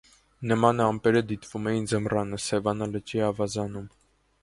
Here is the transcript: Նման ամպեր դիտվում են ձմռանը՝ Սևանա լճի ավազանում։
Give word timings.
Նման 0.51 0.81
ամպեր 0.85 1.17
դիտվում 1.33 1.69
են 1.73 1.87
ձմռանը՝ 1.93 2.43
Սևանա 2.49 2.91
լճի 2.97 3.25
ավազանում։ 3.31 3.91